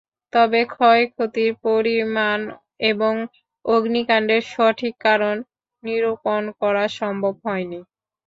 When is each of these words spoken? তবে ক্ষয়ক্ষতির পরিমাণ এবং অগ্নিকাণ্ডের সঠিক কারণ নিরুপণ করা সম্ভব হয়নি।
তবে 0.33 0.61
ক্ষয়ক্ষতির 0.71 1.51
পরিমাণ 1.65 2.39
এবং 2.91 3.13
অগ্নিকাণ্ডের 3.65 4.43
সঠিক 4.51 4.93
কারণ 5.05 5.35
নিরুপণ 5.83 6.41
করা 6.61 6.85
সম্ভব 6.99 7.33
হয়নি। 7.45 7.79